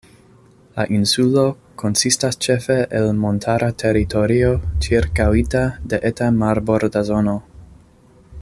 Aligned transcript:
La 0.77 0.85
insulo 0.99 1.43
konsistas 1.81 2.39
ĉefe 2.45 2.77
el 3.01 3.13
montara 3.25 3.69
teritorio 3.83 4.51
ĉirkaŭita 4.87 5.65
de 5.93 6.01
eta 6.11 6.35
marborda 6.43 7.09
zono. 7.13 7.41